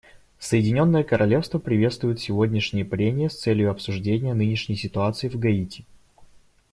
Соединенное 0.39 1.03
Королевство 1.03 1.59
приветствует 1.59 2.19
сегодняшние 2.19 2.83
прения 2.85 3.29
с 3.29 3.37
целью 3.39 3.69
обсуждения 3.69 4.33
нынешней 4.33 4.75
ситуации 4.75 5.29
в 5.29 5.37
Гаити. 5.37 5.85